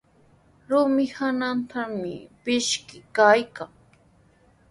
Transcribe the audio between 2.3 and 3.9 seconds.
pishqu kaykan.